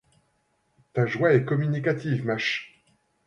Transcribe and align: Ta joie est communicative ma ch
Ta 0.93 1.05
joie 1.05 1.35
est 1.35 1.45
communicative 1.45 2.25
ma 2.25 2.35
ch 2.35 2.73